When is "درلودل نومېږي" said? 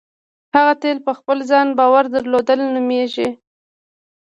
2.15-3.29